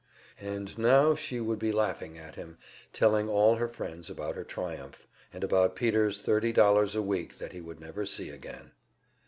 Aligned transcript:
And 0.39 0.79
now 0.79 1.13
she 1.13 1.39
would 1.39 1.59
be 1.59 1.71
laughing 1.71 2.17
at 2.17 2.33
him, 2.33 2.57
telling 2.91 3.29
all 3.29 3.57
her 3.57 3.67
friends 3.67 4.09
about 4.09 4.33
her 4.33 4.43
triumph, 4.43 5.05
and 5.31 5.43
about 5.43 5.75
Peter's 5.75 6.19
thirty 6.19 6.51
dollars 6.51 6.95
a 6.95 7.03
week 7.03 7.37
that 7.37 7.51
he 7.51 7.61
would 7.61 7.79
never 7.79 8.03
see 8.07 8.31
again. 8.31 8.71